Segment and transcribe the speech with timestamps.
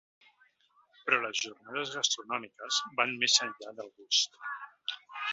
[1.09, 4.41] Però les jornades gastronòmiques van més enllà del gust.